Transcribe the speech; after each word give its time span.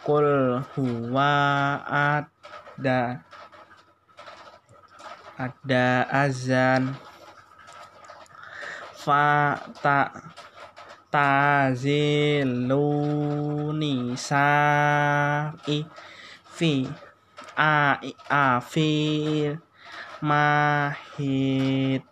Qul 0.00 0.56
huwa 0.72 1.36
ada 1.84 3.28
ada 5.36 6.08
azan 6.08 6.96
fa 9.04 9.56
ta 9.82 9.98
tazilu 11.10 12.86
nisa'i 13.80 15.78
fi 16.56 16.72
a 17.56 17.96
a 18.28 18.44
fi 18.70 18.88
mahid 20.28 22.02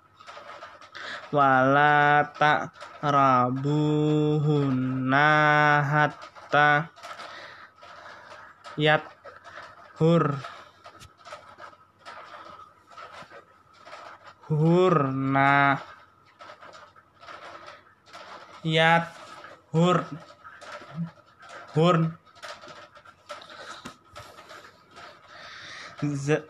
wala 1.31 2.25
ta 2.41 2.73
rabuhunna 3.05 5.29
hatta 5.93 6.89
yat 8.81 9.05
hur 10.01 10.25
hurna 14.49 15.77
hur. 19.73 20.05
Hurn. 21.75 22.15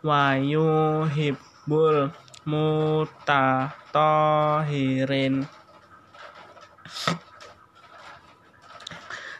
wa 0.00 0.32
yuhibbul 0.36 2.08
mutatohirin 2.48 5.44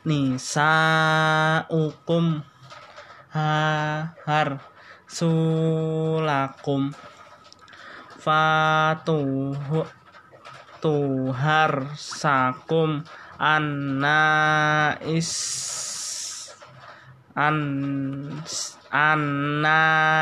nisa 0.04 0.72
ukum 1.72 2.44
har 3.32 4.60
sulakum 5.08 6.92
fatuhu 8.22 9.80
tuhar 10.82 11.72
sakum 11.96 13.00
anais 13.42 15.34
an 17.34 17.58
anasitum 18.94 20.20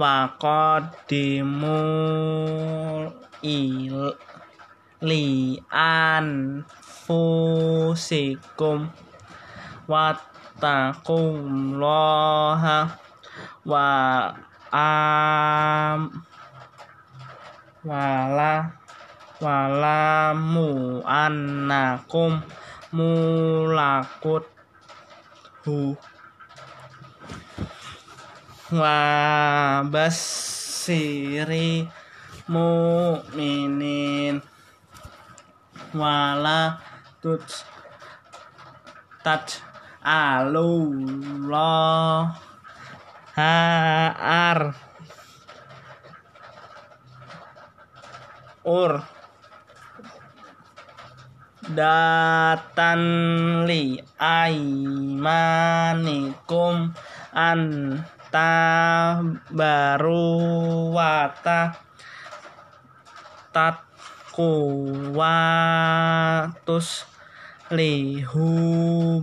wa 0.00 0.30
qaddimu 0.40 1.82
il 3.42 4.14
li 5.04 5.58
wattaqullaha 9.88 11.18
wa 13.64 13.88
am 14.72 16.00
wala 17.88 18.77
walamu 19.38 20.98
annakum 21.06 22.42
mulakut 22.92 24.44
hu. 25.64 25.96
Wa 28.74 29.86
basiri 29.88 31.88
mu'minin. 32.50 34.42
Wala 35.96 36.76
tut 37.24 37.64
tat 39.24 39.64
alullah 40.04 41.56
har 43.32 44.76
ur 48.68 49.00
datan 51.72 53.02
li 53.68 54.00
aimanikum 54.20 55.36
an 57.32 57.60
baru 59.50 60.32
wata 60.92 61.80
tat 63.52 63.80
kuwatus 64.36 65.08
lihu 67.72 68.48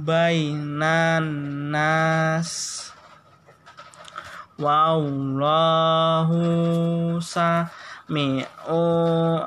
bainan 0.01 1.25
nas. 1.71 2.81
Wallahu 4.55 6.39
sami'u 7.19 8.87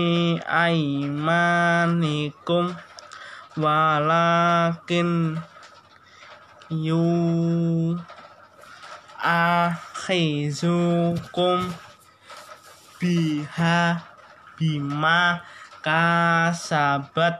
أيمانكم 0.44 1.94
ولكن 3.58 5.38
يؤاخذكم 6.70 7.18
بها 13.02 13.98
بما 14.60 15.40
كسبت 15.82 17.38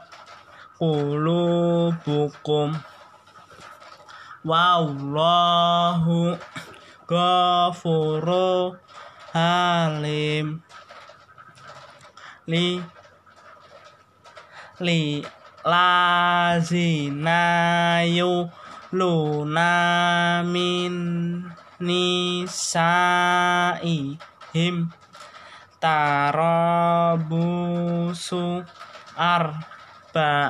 قلوبكم 0.79 2.67
wallahu 4.45 6.37
ghafuru 7.07 8.77
halim. 9.33 10.61
Li 12.49 12.81
li 14.79 15.19
lazina 15.67 17.43
yu 18.07 18.47
lunamin 18.95 20.95
nisaihim 21.83 22.95
tarabusu 25.83 27.27
arba'ati 29.19 30.47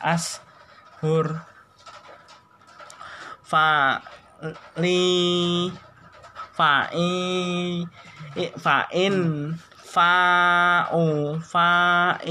ashur 0.00 1.51
fa 3.52 4.00
li 4.82 5.68
fa 6.56 6.72
i 6.96 7.84
fa 8.64 8.76
in 9.04 9.16
fa 9.94 10.16
u 10.88 11.36
fa 11.52 11.72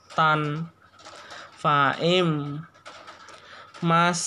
faim 1.56 2.60
mas 3.80 4.24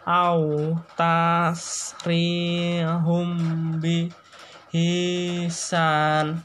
au 0.06 0.78
tasrihum 0.94 3.26
bi 3.82 4.06
hisan 4.70 6.38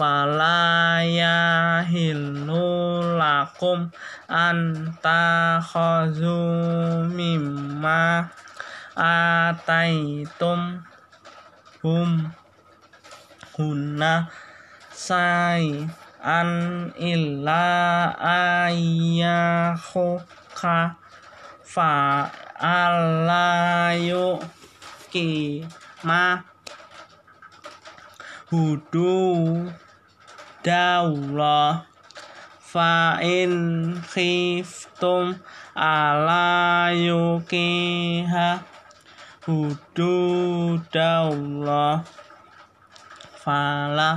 walayahillu 0.00 2.64
lakum 3.20 3.92
antakhazu 4.32 6.40
mimma 7.12 8.32
ataitum 8.96 10.80
hum 11.84 12.32
hunna 13.52 14.32
sai 14.88 15.84
an 16.24 16.48
illa 16.96 18.08
ayyakhuka 18.64 20.40
fa 20.60 21.00
alayu 22.60 24.42
ki 25.12 25.64
ma 26.02 26.42
hudu 28.50 29.70
daula 30.64 31.86
fa 32.58 33.18
in 33.22 33.54
khiftum 34.12 35.38
ala 35.74 36.90
yukiha 36.94 38.48
hududallah 39.46 40.82
fala 43.42 44.10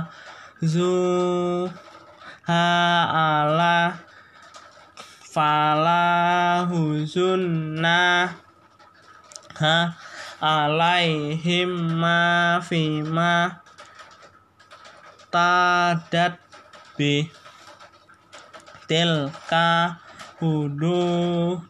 zu 0.62 1.70
ha 2.46 2.66
ala 3.26 3.96
fala 5.34 6.62
huzunna 6.70 8.30
ha? 9.58 9.78
Alaihim 10.38 11.98
ma 11.98 12.62
fima 12.62 13.58
tadat 15.34 16.38
bi. 16.94 17.26
Tilka 18.86 19.98
hududullahi 20.38 21.64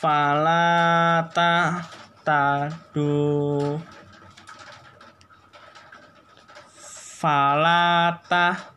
falata 0.00 1.84
tadu 2.26 3.78
falata 7.20 8.73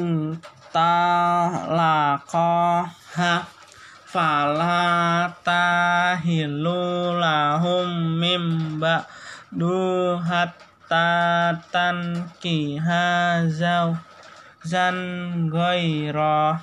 fala 8.37 8.37
tahilu 8.37 8.37
lahum 8.37 8.37
mimba 8.37 9.09
duhatta 9.49 11.57
tankiha 11.73 13.49
zan 14.65 14.97
ghaira 15.49 16.61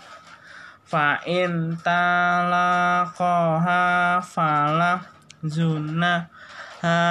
fa'in 0.86 1.74
talaqaha 1.82 3.82
fala 4.22 5.02
zunna 5.42 6.30
ha 6.82 7.02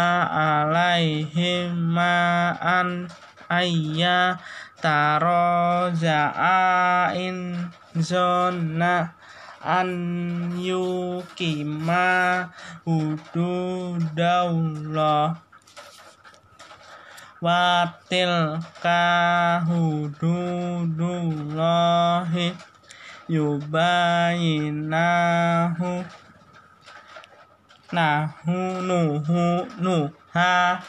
alaihim 0.62 1.75
ma'an 1.75 3.11
ayya 3.50 4.38
taro 4.78 5.90
za'ain 5.90 7.66
zona 7.99 9.24
an 9.64 9.90
yu 10.68 11.23
kỳ 11.37 11.64
ma 11.64 12.49
hù 12.85 13.00
đu 13.35 13.97
đau 14.14 14.61
lò 14.83 15.35
và 17.40 17.88
tel 18.09 18.30
ca 18.83 19.59
hù 19.59 20.09
đu 20.21 20.37
đu 20.97 21.33
lò 21.54 22.25
hi 22.33 22.52
yu 23.28 23.61
ba 23.71 24.28
yi 24.28 24.59
na 24.71 25.75
hu 25.78 26.02
na 27.92 28.28
hu 28.44 28.83
nu 28.83 29.18
hu 29.26 29.66
nu 29.78 30.09
ha 30.30 30.83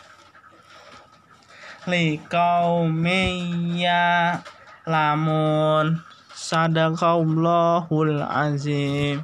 lì 1.85 2.19
câu 2.29 2.85
mê 2.85 3.41
ya 3.85 4.37
là 4.85 5.15
một 5.15 5.83
Sadaqallahul 6.45 8.21
azim. 8.21 9.17